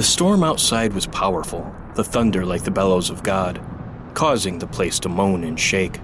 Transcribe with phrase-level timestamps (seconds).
[0.00, 3.60] The storm outside was powerful, the thunder like the bellows of God,
[4.14, 6.00] causing the place to moan and shake.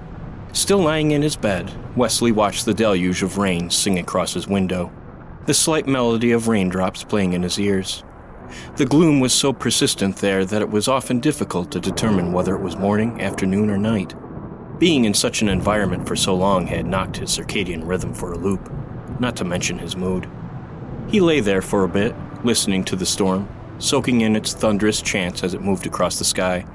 [0.53, 4.93] Still lying in his bed, Wesley watched the deluge of rain sing across his window,
[5.47, 8.05] the slight melody of raindrops playing in his ears.
[8.77, 12.61] The gloom was so persistent there that it was often difficult to determine whether it
[12.61, 14.15] was morning, afternoon, or night.
[14.79, 18.39] Being in such an environment for so long had knocked his circadian rhythm for a
[18.39, 18.71] loop,
[19.21, 20.29] not to mention his mood.
[21.09, 22.15] He lay there for a bit,
[22.45, 23.49] listening to the storm,
[23.79, 26.67] soaking in its thunderous chants as it moved across the sky.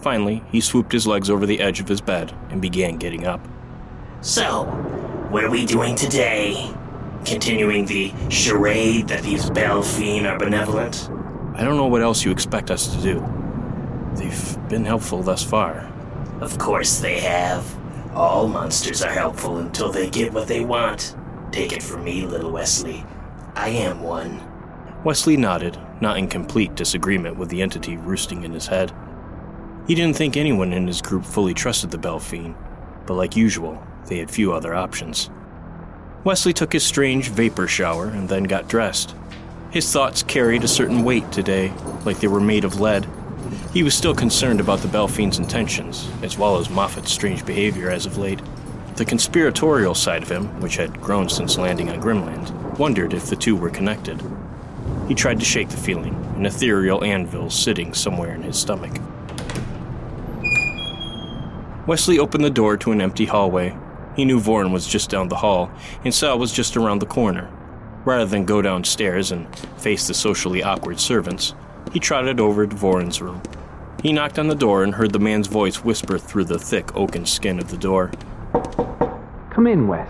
[0.00, 3.40] Finally, he swooped his legs over the edge of his bed and began getting up.
[4.20, 4.64] So,
[5.30, 6.72] what are we doing today?
[7.24, 11.08] Continuing the charade that these Belfiend are benevolent?
[11.54, 13.20] I don't know what else you expect us to do.
[14.16, 15.88] They've been helpful thus far.
[16.40, 17.64] Of course they have.
[18.14, 21.16] All monsters are helpful until they get what they want.
[21.52, 23.04] Take it from me, little Wesley.
[23.54, 24.40] I am one.
[25.04, 28.92] Wesley nodded, not in complete disagreement with the entity roosting in his head.
[29.88, 32.54] He didn't think anyone in his group fully trusted the Belfiend,
[33.04, 35.28] but like usual, they had few other options.
[36.22, 39.16] Wesley took his strange vapor shower and then got dressed.
[39.72, 41.72] His thoughts carried a certain weight today,
[42.04, 43.08] like they were made of lead.
[43.72, 48.06] He was still concerned about the Belfiend's intentions, as well as Moffet's strange behavior as
[48.06, 48.40] of late.
[48.94, 53.34] The conspiratorial side of him, which had grown since landing on Grimland, wondered if the
[53.34, 54.22] two were connected.
[55.08, 58.92] He tried to shake the feeling, an ethereal anvil sitting somewhere in his stomach.
[61.86, 63.76] Wesley opened the door to an empty hallway.
[64.14, 65.70] He knew Voran was just down the hall,
[66.04, 67.50] and Sal was just around the corner.
[68.04, 69.46] Rather than go downstairs and
[69.78, 71.54] face the socially awkward servants,
[71.92, 73.42] he trotted over to Voran's room.
[74.02, 77.26] He knocked on the door and heard the man's voice whisper through the thick oaken
[77.26, 78.10] skin of the door.
[79.50, 80.08] Come in, Wes.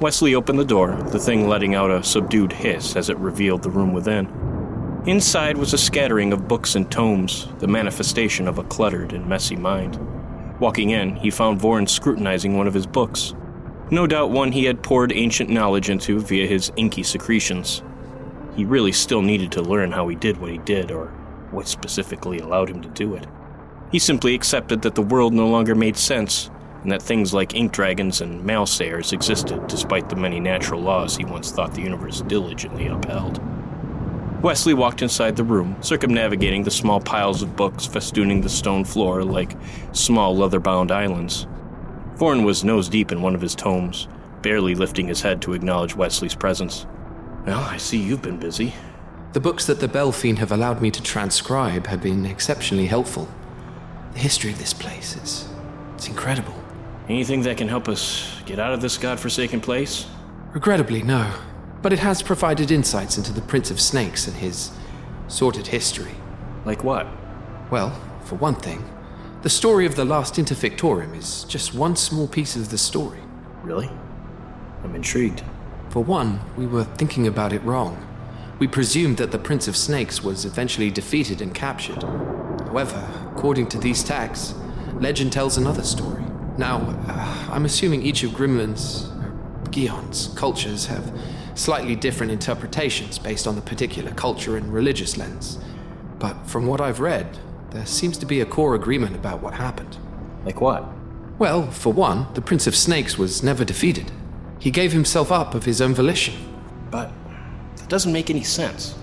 [0.00, 3.68] Wesley opened the door, the thing letting out a subdued hiss as it revealed the
[3.68, 5.02] room within.
[5.06, 9.56] Inside was a scattering of books and tomes, the manifestation of a cluttered and messy
[9.56, 9.98] mind.
[10.58, 13.34] Walking in, he found Voran scrutinizing one of his books.
[13.90, 17.82] No doubt one he had poured ancient knowledge into via his inky secretions.
[18.56, 21.08] He really still needed to learn how he did what he did, or
[21.50, 23.26] what specifically allowed him to do it.
[23.92, 26.50] He simply accepted that the world no longer made sense,
[26.82, 31.24] and that things like ink dragons and malsayers existed despite the many natural laws he
[31.24, 33.40] once thought the universe diligently upheld.
[34.42, 39.22] Wesley walked inside the room, circumnavigating the small piles of books festooning the stone floor
[39.22, 39.54] like
[39.92, 41.46] small leather bound islands.
[42.14, 44.08] Voran was nose deep in one of his tomes,
[44.40, 46.86] barely lifting his head to acknowledge Wesley's presence.
[47.46, 48.74] Well, I see you've been busy.
[49.32, 53.28] The books that the Belfiend have allowed me to transcribe have been exceptionally helpful.
[54.12, 55.48] The history of this place is.
[55.94, 56.59] it's incredible.
[57.10, 60.06] Anything that can help us get out of this godforsaken place?
[60.52, 61.28] Regrettably, no.
[61.82, 64.70] But it has provided insights into the Prince of Snakes and his
[65.26, 66.12] sordid history.
[66.64, 67.08] Like what?
[67.68, 67.90] Well,
[68.26, 68.88] for one thing,
[69.42, 73.18] the story of the last Interfectorum is just one small piece of the story.
[73.64, 73.90] Really?
[74.84, 75.42] I'm intrigued.
[75.88, 78.06] For one, we were thinking about it wrong.
[78.60, 82.04] We presumed that the Prince of Snakes was eventually defeated and captured.
[82.04, 84.54] However, according to these texts,
[85.00, 86.22] legend tells another story.
[86.60, 91.10] Now, uh, I'm assuming each of Grimland's, or Gihon's, cultures have
[91.54, 95.58] slightly different interpretations based on the particular culture and religious lens.
[96.18, 97.38] But from what I've read,
[97.70, 99.96] there seems to be a core agreement about what happened.
[100.44, 100.84] Like what?
[101.38, 104.12] Well, for one, the Prince of Snakes was never defeated.
[104.58, 106.34] He gave himself up of his own volition.
[106.90, 107.10] But
[107.76, 108.96] that doesn't make any sense.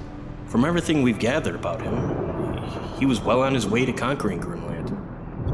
[0.45, 4.94] From everything we've gathered about him, he was well on his way to conquering Grimland.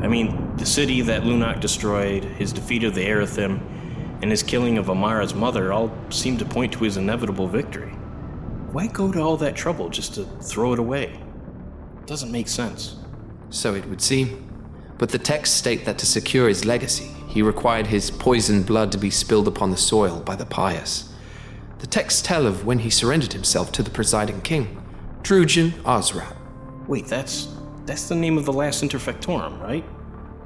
[0.04, 3.60] I mean, the city that Lunok destroyed, his defeat of the Arathim,
[4.22, 7.92] and his killing of Amara's mother all seem to point to his inevitable victory.
[8.72, 11.20] Why go to all that trouble just to throw it away?
[12.00, 12.96] It doesn't make sense.
[13.50, 14.50] So it would seem.
[14.98, 18.98] But the texts state that to secure his legacy, he required his poisoned blood to
[18.98, 21.14] be spilled upon the soil by the pious.
[21.80, 24.82] The texts tell of when he surrendered himself to the presiding king,
[25.24, 26.36] Drujan Ozrat.
[26.88, 27.50] Wait, that's
[27.86, 29.84] that's the name of the last Interfectorum, right?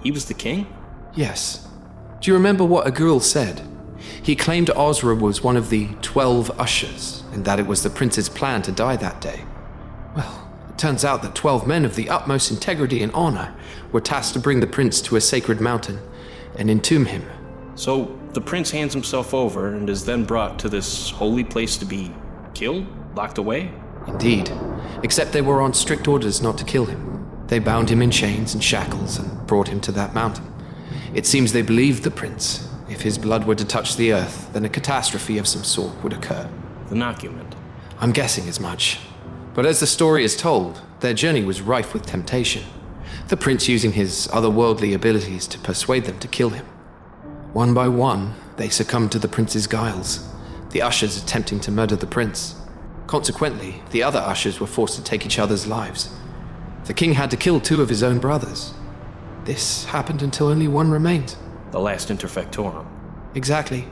[0.07, 0.73] He was the king?
[1.15, 1.67] Yes.
[2.21, 3.61] Do you remember what Agul said?
[4.23, 8.29] He claimed Ozra was one of the twelve ushers, and that it was the prince's
[8.29, 9.43] plan to die that day.
[10.15, 13.53] Well, it turns out that twelve men of the utmost integrity and honor
[13.91, 15.99] were tasked to bring the prince to a sacred mountain
[16.57, 17.25] and entomb him.
[17.75, 21.85] So the prince hands himself over and is then brought to this holy place to
[21.85, 22.15] be
[22.53, 22.85] killed?
[23.13, 23.73] Locked away?
[24.07, 24.49] Indeed,
[25.03, 27.16] except they were on strict orders not to kill him.
[27.47, 30.53] They bound him in chains and shackles and brought him to that mountain.
[31.13, 32.69] It seems they believed the prince.
[32.89, 36.13] If his blood were to touch the earth, then a catastrophe of some sort would
[36.13, 36.49] occur.
[36.89, 37.55] The Nocument.
[37.99, 38.99] I'm guessing as much.
[39.53, 42.63] But as the story is told, their journey was rife with temptation.
[43.29, 46.65] The prince using his otherworldly abilities to persuade them to kill him.
[47.53, 50.27] One by one, they succumbed to the prince's guiles,
[50.71, 52.55] the ushers attempting to murder the prince.
[53.07, 56.09] Consequently, the other ushers were forced to take each other's lives.
[56.87, 58.73] The king had to kill two of his own brothers.
[59.43, 61.35] This happened until only one remained.
[61.71, 62.87] The last Interfectorum.
[63.35, 63.87] Exactly.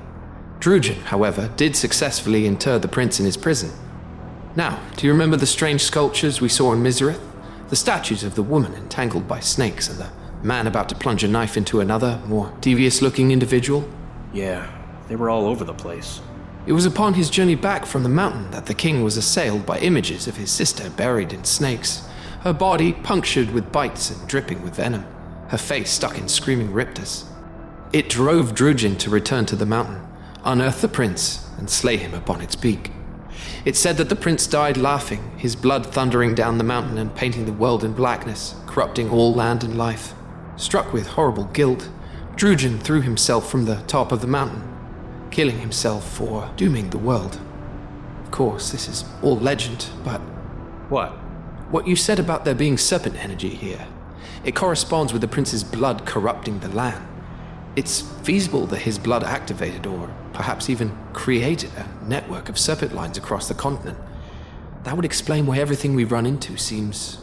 [0.59, 3.71] Drujan, however, did successfully inter the prince in his prison.
[4.55, 7.19] Now, do you remember the strange sculptures we saw in Misereth?
[7.67, 10.09] The statues of the woman entangled by snakes and the
[10.41, 13.89] man about to plunge a knife into another, more devious looking individual?
[14.33, 14.71] Yeah,
[15.09, 16.21] they were all over the place.
[16.65, 19.79] It was upon his journey back from the mountain that the king was assailed by
[19.79, 22.04] images of his sister buried in snakes,
[22.45, 25.03] her body punctured with bites and dripping with venom,
[25.47, 27.25] her face stuck in screaming riptors.
[27.91, 29.99] It drove Drujan to return to the mountain,
[30.43, 32.91] unearth the prince, and slay him upon its peak.
[33.65, 37.47] It said that the prince died laughing, his blood thundering down the mountain and painting
[37.47, 40.13] the world in blackness, corrupting all land and life.
[40.55, 41.89] Struck with horrible guilt,
[42.35, 44.61] Drujan threw himself from the top of the mountain,
[45.31, 47.39] killing himself for dooming the world.
[48.23, 50.21] Of course, this is all legend, but
[50.89, 51.24] What?
[51.71, 53.87] What you said about there being serpent energy here,
[54.43, 57.05] it corresponds with the prince's blood corrupting the land.
[57.75, 63.17] It's feasible that his blood activated or perhaps even created a network of serpent lines
[63.17, 63.97] across the continent.
[64.83, 67.17] That would explain why everything we run into seems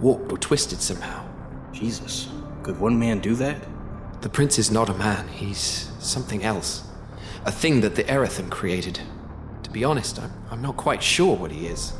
[0.00, 1.26] warped or twisted somehow.
[1.72, 2.28] Jesus.
[2.62, 3.56] Could one man do that?
[4.20, 6.84] The prince is not a man, he's something else.
[7.44, 9.00] a thing that the Erethan created.
[9.62, 11.92] To be honest, I'm, I'm not quite sure what he is.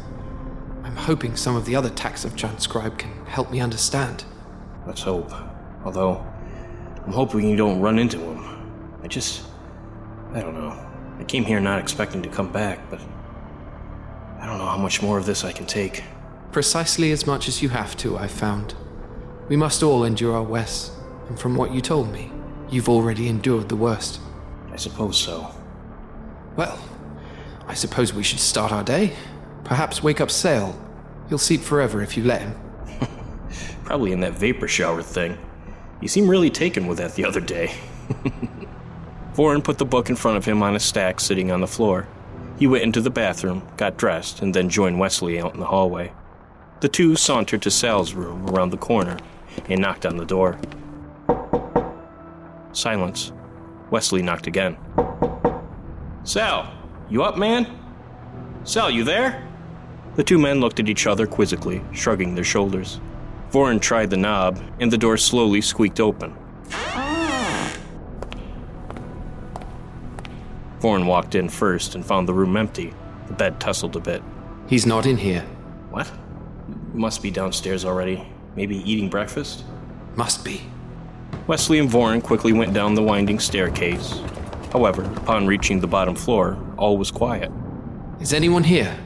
[0.88, 4.24] I'm hoping some of the other texts of transcribed can help me understand.
[4.86, 5.30] Let's hope.
[5.84, 6.26] Although,
[7.04, 8.98] I'm hoping you don't run into him.
[9.02, 9.42] I just.
[10.32, 10.70] I don't know.
[11.18, 13.02] I came here not expecting to come back, but.
[14.40, 16.04] I don't know how much more of this I can take.
[16.52, 18.74] Precisely as much as you have to, I've found.
[19.50, 20.92] We must all endure our worst,
[21.28, 22.32] and from what you told me,
[22.70, 24.20] you've already endured the worst.
[24.72, 25.54] I suppose so.
[26.56, 26.82] Well,
[27.66, 29.12] I suppose we should start our day.
[29.68, 30.74] Perhaps wake up Sal.
[31.28, 32.54] He'll sleep forever if you let him.
[33.84, 35.36] Probably in that vapor shower thing.
[36.00, 37.74] You seemed really taken with that the other day.
[39.34, 42.08] Voran put the book in front of him on a stack sitting on the floor.
[42.58, 46.12] He went into the bathroom, got dressed, and then joined Wesley out in the hallway.
[46.80, 49.18] The two sauntered to Sal's room around the corner
[49.68, 50.58] and knocked on the door.
[52.72, 53.32] Silence.
[53.90, 54.78] Wesley knocked again.
[56.24, 56.72] Sal,
[57.10, 57.78] you up, man?
[58.64, 59.47] Sal, you there?
[60.18, 62.98] The two men looked at each other quizzically, shrugging their shoulders.
[63.52, 66.34] Voran tried the knob, and the door slowly squeaked open.
[70.80, 72.92] Voran walked in first and found the room empty.
[73.28, 74.20] The bed tussled a bit.
[74.66, 75.42] He's not in here.
[75.90, 76.10] What?
[76.94, 78.26] Must be downstairs already.
[78.56, 79.62] Maybe eating breakfast?
[80.16, 80.62] Must be.
[81.46, 84.20] Wesley and Voran quickly went down the winding staircase.
[84.72, 87.52] However, upon reaching the bottom floor, all was quiet.
[88.20, 88.98] Is anyone here?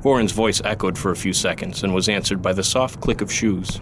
[0.00, 3.32] Voran's voice echoed for a few seconds and was answered by the soft click of
[3.32, 3.80] shoes.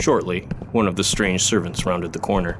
[0.00, 0.40] Shortly,
[0.72, 2.58] one of the strange servants rounded the corner.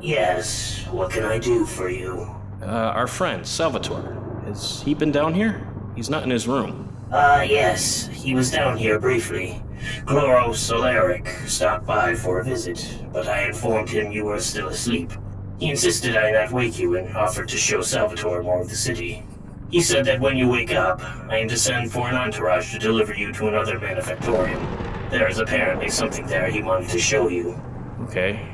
[0.00, 2.34] Yes, what can I do for you?
[2.62, 4.16] Uh, our friend, Salvatore.
[4.46, 5.66] Has he been down here?
[5.94, 6.86] He's not in his room.
[7.12, 9.62] Ah, uh, yes, he was down here briefly.
[10.04, 15.12] Chloro Solaric stopped by for a visit, but I informed him you were still asleep.
[15.58, 19.24] He insisted I not wake you and offered to show Salvatore more of the city.
[19.70, 22.78] He said that when you wake up, I am to send for an entourage to
[22.78, 25.10] deliver you to another manufactorium.
[25.10, 27.60] There is apparently something there he wanted to show you.
[28.02, 28.48] Okay.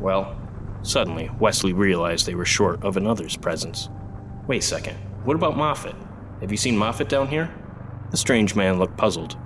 [0.00, 0.36] Well,
[0.82, 3.88] suddenly, Wesley realized they were short of another's presence.
[4.46, 4.96] Wait a second.
[5.24, 5.94] What about Moffet?
[6.40, 7.50] Have you seen Moffet down here?
[8.10, 9.38] The strange man looked puzzled.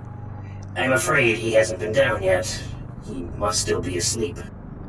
[0.75, 2.61] I'm afraid he hasn't been down yet.
[3.05, 4.37] He must still be asleep.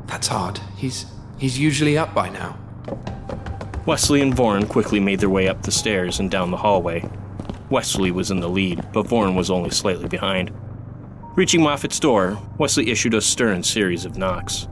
[0.07, 0.59] That's odd.
[0.75, 1.05] He's
[1.37, 2.57] he's usually up by now.
[3.87, 7.09] Wesley and Voran quickly made their way up the stairs and down the hallway.
[7.69, 10.51] Wesley was in the lead, but Voran was only slightly behind.
[11.37, 14.67] Reaching Moffet's door, Wesley issued a stern series of knocks.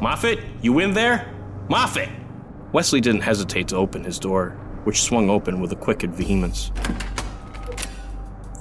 [0.00, 1.32] Moffat, you in there?
[1.68, 2.10] Moffet!
[2.72, 4.50] Wesley didn't hesitate to open his door,
[4.82, 6.72] which swung open with a quick vehemence.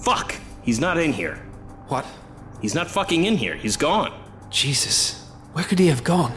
[0.03, 0.35] Fuck!
[0.61, 1.37] He's not in here.
[1.87, 2.05] What?
[2.61, 3.55] He's not fucking in here.
[3.55, 4.13] He's gone.
[4.51, 5.27] Jesus.
[5.53, 6.33] Where could he have gone?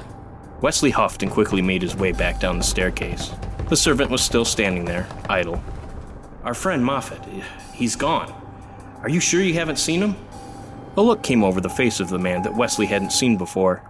[0.61, 3.31] Wesley huffed and quickly made his way back down the staircase.
[3.69, 5.63] The servant was still standing there, idle.
[6.45, 7.21] Our friend Moffet,
[7.75, 8.33] he's gone.
[9.03, 10.17] Are you sure you haven't seen him?
[10.97, 13.83] A look came over the face of the man that Wesley hadn't seen before.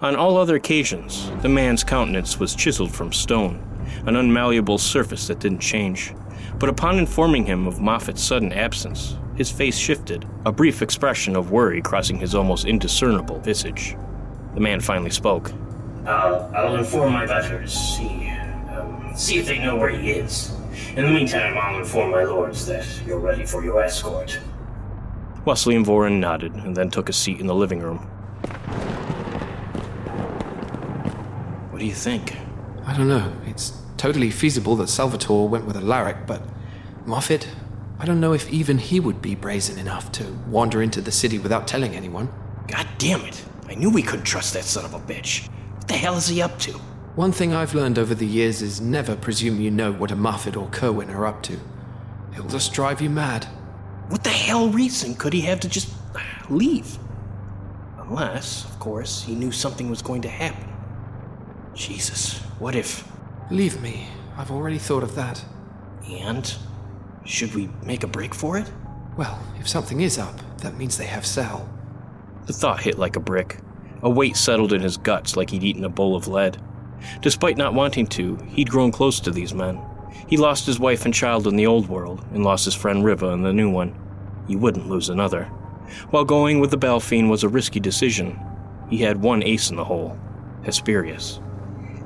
[0.00, 3.62] On all other occasions, the man's countenance was chiseled from stone,
[4.06, 6.12] an unmalleable surface that didn't change.
[6.58, 11.52] But upon informing him of Moffet's sudden absence, his face shifted, a brief expression of
[11.52, 13.96] worry crossing his almost indiscernible visage.
[14.54, 15.52] The man finally spoke.
[16.06, 18.28] I'll, I'll inform my betters, see,
[18.70, 20.52] um, see if they know where he is.
[20.96, 24.38] In the meantime, I'll inform my lords that you're ready for your escort.
[25.44, 27.98] Wesley and Voran nodded and then took a seat in the living room.
[31.70, 32.36] What do you think?
[32.84, 33.32] I don't know.
[33.46, 36.42] It's totally feasible that Salvatore went with Alaric, but
[37.06, 37.46] Moffet,
[37.98, 41.38] I don't know if even he would be brazen enough to wander into the city
[41.38, 42.28] without telling anyone.
[42.66, 43.44] God damn it!
[43.68, 45.48] I knew we couldn't trust that son of a bitch.
[45.88, 46.72] What the hell is he up to?
[47.16, 50.54] One thing I've learned over the years is never presume you know what a Moffet
[50.54, 51.58] or Kerwin are up to.
[52.34, 53.46] It'll just drive you mad.
[54.08, 55.90] What the hell reason could he have to just
[56.50, 56.98] leave?
[57.96, 60.68] Unless, of course, he knew something was going to happen.
[61.72, 63.10] Jesus, what if.
[63.50, 64.08] Leave me.
[64.36, 65.42] I've already thought of that.
[66.06, 66.54] And?
[67.24, 68.70] Should we make a break for it?
[69.16, 71.66] Well, if something is up, that means they have Sal.
[72.44, 73.60] The thought hit like a brick.
[74.02, 76.60] A weight settled in his guts like he'd eaten a bowl of lead.
[77.20, 79.80] Despite not wanting to, he'd grown close to these men.
[80.28, 83.28] He lost his wife and child in the old world, and lost his friend Riva
[83.28, 83.94] in the new one.
[84.46, 85.44] He wouldn't lose another.
[86.10, 88.38] While going with the Belfiend was a risky decision,
[88.90, 90.18] he had one ace in the hole
[90.64, 91.40] Hesperious.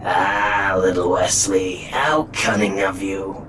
[0.05, 3.47] Ah, little Wesley, how cunning of you.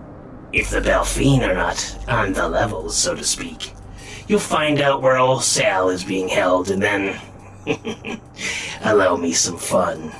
[0.51, 3.73] If the Belfiend are not on the level, so to speak,
[4.27, 7.19] you'll find out where old Sal is being held and then
[8.81, 10.11] allow me some fun.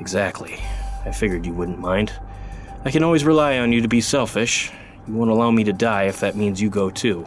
[0.00, 0.58] Exactly.
[1.04, 2.12] I figured you wouldn't mind.
[2.84, 4.70] I can always rely on you to be selfish.
[5.06, 7.26] You won't allow me to die if that means you go too.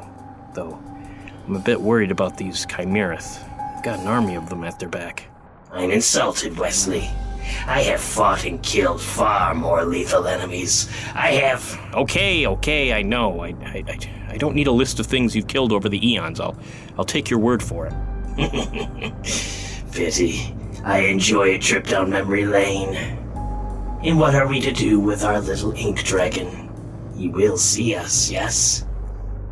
[0.54, 0.82] Though,
[1.48, 3.40] I'm a bit worried about these Chimerath.
[3.76, 5.26] They've got an army of them at their back.
[5.72, 7.10] I'm insulted, Wesley.
[7.66, 10.90] I have fought and killed far more lethal enemies.
[11.14, 11.80] I have.
[11.94, 13.42] Okay, okay, I know.
[13.42, 13.98] I, I, I,
[14.30, 16.40] I don't need a list of things you've killed over the eons.
[16.40, 16.58] I'll,
[16.98, 17.94] I'll take your word for it.
[19.92, 20.56] Pity.
[20.84, 22.96] I enjoy a trip down memory lane.
[24.04, 26.70] And what are we to do with our little ink dragon?
[27.16, 28.86] He will see us, yes?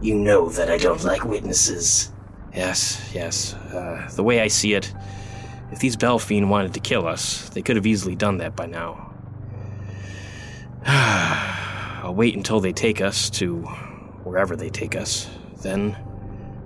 [0.02, 2.12] You know that I don't like witnesses.
[2.54, 3.54] Yes, yes.
[3.54, 4.92] Uh, the way I see it,
[5.72, 9.14] if these Belfiend wanted to kill us, they could have easily done that by now.
[10.86, 13.62] I'll wait until they take us to
[14.24, 15.30] wherever they take us.
[15.62, 15.96] Then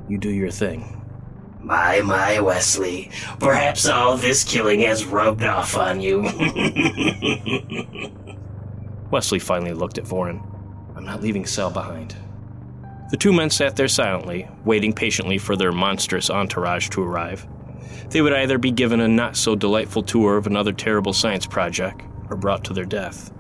[0.07, 1.02] you do your thing.
[1.63, 3.09] My, my, Wesley.
[3.39, 6.21] Perhaps all this killing has rubbed off on you.
[9.11, 10.45] Wesley finally looked at Voran.
[10.95, 12.15] I'm not leaving Sal behind.
[13.11, 17.47] The two men sat there silently, waiting patiently for their monstrous entourage to arrive.
[18.09, 22.01] They would either be given a not so delightful tour of another terrible science project
[22.29, 23.31] or brought to their death.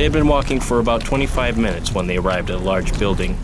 [0.00, 3.36] They had been walking for about 25 minutes when they arrived at a large building.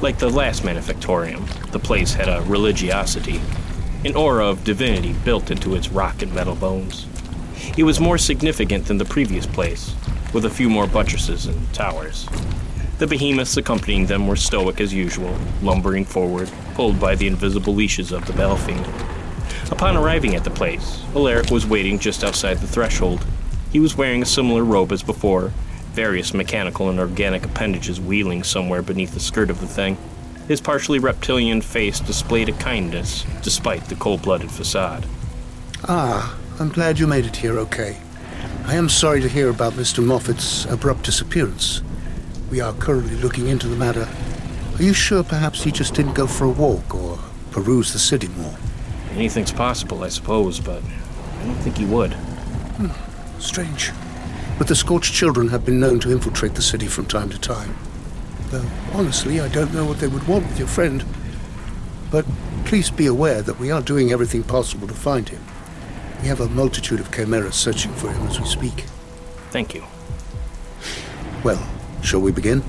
[0.00, 3.40] Like the last manufactorium, the place had a religiosity,
[4.04, 7.06] an aura of divinity built into its rock and metal bones.
[7.78, 9.94] It was more significant than the previous place,
[10.34, 12.28] with a few more buttresses and towers.
[12.98, 18.10] The behemoths accompanying them were stoic as usual, lumbering forward, pulled by the invisible leashes
[18.10, 18.84] of the Belfiend.
[19.70, 23.24] Upon arriving at the place, Alaric was waiting just outside the threshold.
[23.70, 25.52] He was wearing a similar robe as before,
[25.92, 29.96] various mechanical and organic appendages wheeling somewhere beneath the skirt of the thing.
[30.48, 35.06] His partially reptilian face displayed a kindness, despite the cold blooded facade.
[35.88, 37.98] Ah, I'm glad you made it here okay.
[38.64, 40.04] I am sorry to hear about Mr.
[40.04, 41.82] Moffet's abrupt disappearance.
[42.50, 44.08] We are currently looking into the matter.
[44.76, 47.18] Are you sure perhaps he just didn't go for a walk or
[47.50, 48.56] peruse the city more?
[49.12, 52.12] Anything's possible, I suppose, but I don't think he would.
[52.12, 53.90] Hmm, strange.
[54.62, 57.76] But the Scorched Children have been known to infiltrate the city from time to time.
[58.50, 61.04] Though, honestly, I don't know what they would want with your friend.
[62.12, 62.24] But
[62.64, 65.44] please be aware that we are doing everything possible to find him.
[66.20, 68.84] We have a multitude of chimeras searching for him as we speak.
[69.50, 69.82] Thank you.
[71.42, 71.68] Well,
[72.04, 72.62] shall we begin?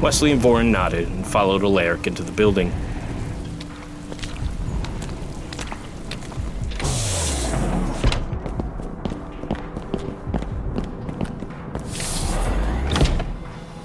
[0.00, 2.72] Wesley and Voran nodded and followed Alaric into the building.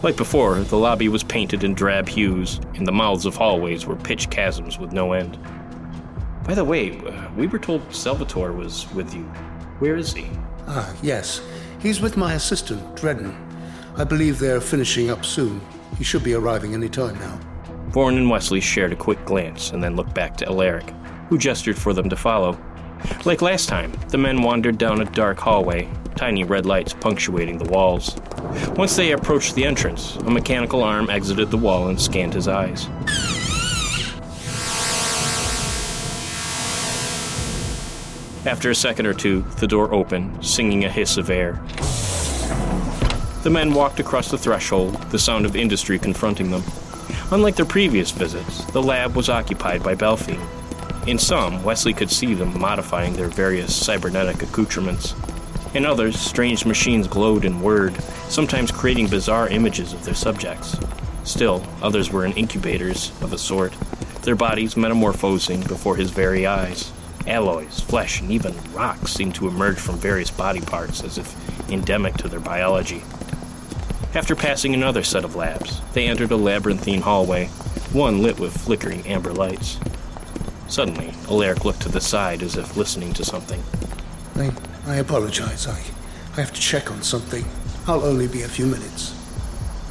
[0.10, 3.96] Like before, the lobby was painted in drab hues, and the mouths of hallways were
[3.96, 5.38] pitch chasms with no end.
[6.48, 9.22] By the way, uh, we were told Salvatore was with you.
[9.78, 10.26] Where is he?
[10.66, 11.44] Ah, yes.
[11.80, 13.36] He's with my assistant, Dredden.
[13.98, 15.62] I believe they're finishing up soon.
[16.00, 17.40] He should be arriving any time now.
[17.92, 20.90] Voran and Wesley shared a quick glance and then looked back to Alaric,
[21.30, 22.60] who gestured for them to follow.
[23.26, 25.88] Like last time, the men wandered down a dark hallway,
[26.20, 28.18] tiny red lights punctuating the walls.
[28.76, 32.88] Once they approached the entrance, a mechanical arm exited the wall and scanned his eyes.
[38.46, 41.54] After a second or two, the door opened, singing a hiss of air.
[43.44, 46.64] The men walked across the threshold, the sound of industry confronting them.
[47.32, 50.42] Unlike their previous visits, the lab was occupied by Belfiend.
[51.08, 55.16] In some, Wesley could see them modifying their various cybernetic accoutrements.
[55.74, 60.76] In others, strange machines glowed and whirred, sometimes creating bizarre images of their subjects.
[61.24, 63.74] Still, others were in incubators of a sort,
[64.24, 66.92] their bodies metamorphosing before his very eyes.
[67.28, 72.16] Alloys, flesh, and even rocks seemed to emerge from various body parts as if endemic
[72.18, 73.04] to their biology.
[74.16, 77.46] After passing another set of labs, they entered a labyrinthine hallway,
[77.94, 79.80] one lit with flickering amber lights.
[80.68, 83.62] Suddenly, Alaric looked to the side as if listening to something.
[84.36, 84.52] I,
[84.90, 85.68] I apologize.
[85.68, 85.80] I,
[86.36, 87.46] I have to check on something.
[87.86, 89.14] I'll only be a few minutes.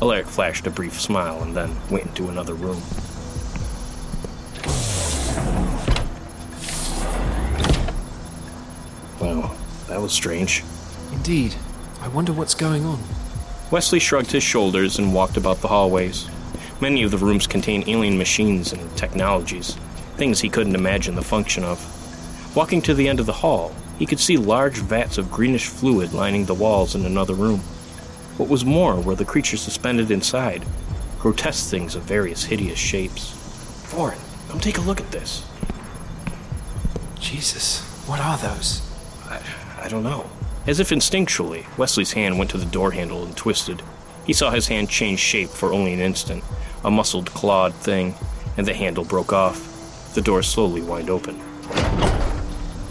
[0.02, 2.82] Alaric flashed a brief smile and then went into another room.
[9.20, 9.56] Well,
[9.86, 10.64] that was strange.
[11.12, 11.54] Indeed.
[12.00, 13.00] I wonder what's going on.
[13.70, 16.28] Wesley shrugged his shoulders and walked about the hallways.
[16.80, 19.76] Many of the rooms contained alien machines and technologies,
[20.16, 21.97] things he couldn't imagine the function of.
[22.54, 26.12] Walking to the end of the hall, he could see large vats of greenish fluid
[26.12, 27.60] lining the walls in another room.
[28.36, 30.64] What was more were the creatures suspended inside,
[31.18, 33.32] grotesque things of various hideous shapes.
[33.90, 35.44] Voran, come take a look at this.
[37.18, 38.80] Jesus, What are those?
[39.26, 39.40] I,
[39.82, 40.30] I don't know.
[40.66, 43.82] As if instinctually, Wesley's hand went to the door handle and twisted.
[44.26, 46.44] He saw his hand change shape for only an instant,
[46.84, 48.14] a muscled, clawed thing,
[48.56, 50.14] and the handle broke off.
[50.14, 51.40] The door slowly wind open.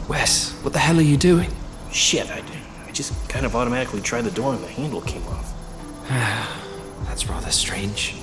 [0.07, 1.51] Wes, what the hell are you doing?
[1.91, 2.41] Shit, I,
[2.87, 5.53] I just kind of automatically tried the door and the handle came off.
[7.05, 8.13] That's rather strange.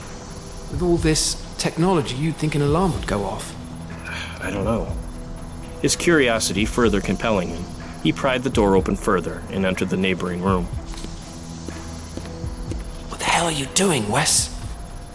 [0.71, 3.55] With all this technology, you'd think an alarm would go off.
[4.41, 4.97] I don't know.
[5.83, 7.65] His curiosity further compelling him,
[8.03, 10.65] he pried the door open further and entered the neighboring room.
[13.11, 14.51] What the hell are you doing, Wes?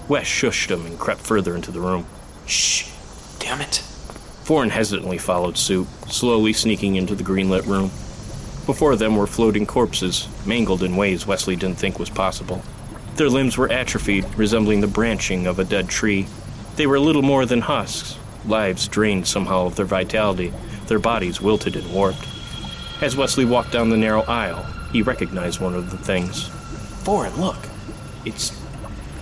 [0.08, 2.06] Wes shushed him and crept further into the room.
[2.46, 2.92] Shh.
[3.40, 3.84] Damn it.
[4.50, 7.92] Voran hesitantly followed suit, slowly sneaking into the greenlit room.
[8.66, 12.64] Before them were floating corpses, mangled in ways Wesley didn't think was possible.
[13.14, 16.26] Their limbs were atrophied, resembling the branching of a dead tree.
[16.78, 20.52] They were little more than husks, lives drained somehow of their vitality,
[20.88, 22.28] their bodies wilted and warped.
[23.02, 26.50] As Wesley walked down the narrow aisle, he recognized one of the things.
[27.04, 27.70] Voran, look.
[28.26, 28.60] It's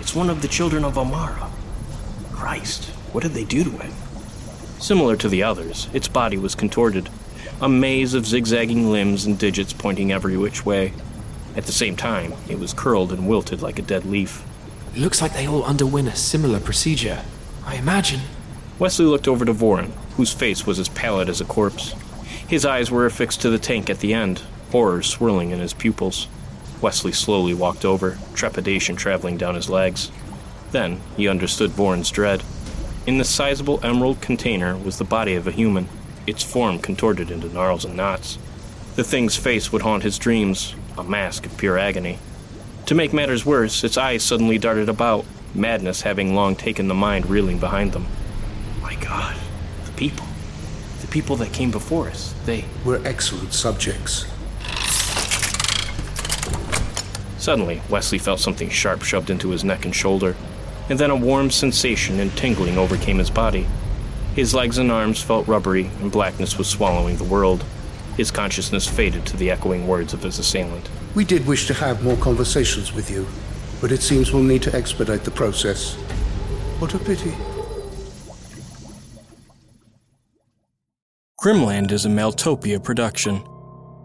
[0.00, 1.50] it's one of the children of Amara.
[2.32, 3.92] Christ, what did they do to it?
[4.78, 7.08] Similar to the others, its body was contorted,
[7.60, 10.92] a maze of zigzagging limbs and digits pointing every which way.
[11.56, 14.44] At the same time, it was curled and wilted like a dead leaf.
[14.94, 17.24] It looks like they all underwent a similar procedure.
[17.64, 18.20] I imagine.
[18.78, 21.94] Wesley looked over to Voran, whose face was as pallid as a corpse.
[22.46, 26.28] His eyes were affixed to the tank at the end, horror swirling in his pupils.
[26.80, 30.12] Wesley slowly walked over, trepidation traveling down his legs.
[30.70, 32.42] Then he understood Voran's dread.
[33.08, 35.88] In the sizable emerald container was the body of a human,
[36.26, 38.36] its form contorted into gnarls and knots.
[38.96, 42.18] The thing's face would haunt his dreams, a mask of pure agony.
[42.84, 47.30] To make matters worse, its eyes suddenly darted about, madness having long taken the mind
[47.30, 48.04] reeling behind them.
[48.82, 49.38] My God,
[49.86, 50.26] the people.
[51.00, 52.66] The people that came before us, they.
[52.84, 54.26] We're excellent subjects.
[57.38, 60.36] Suddenly, Wesley felt something sharp shoved into his neck and shoulder,
[60.88, 63.66] and then a warm sensation and tingling overcame his body.
[64.34, 67.64] His legs and arms felt rubbery, and blackness was swallowing the world.
[68.16, 70.88] His consciousness faded to the echoing words of his assailant.
[71.14, 73.26] We did wish to have more conversations with you,
[73.80, 75.94] but it seems we'll need to expedite the process.
[76.78, 77.32] What a pity.
[81.40, 83.44] Grimland is a Maeltopia production.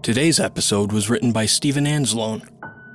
[0.02, 2.48] Today's episode was written by Steven Anzalone.